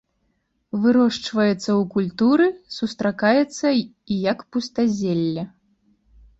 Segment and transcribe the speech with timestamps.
[0.85, 5.43] Вырошчваецца ў культуры, сустракаецца і як пустазелле.